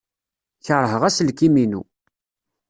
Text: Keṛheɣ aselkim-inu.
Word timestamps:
Keṛheɣ 0.65 1.01
aselkim-inu. 1.09 1.81